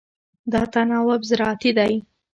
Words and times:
دا 0.51 0.61
تناوب 0.73 1.21
زراعتي 1.29 1.71
دی. 1.77 1.93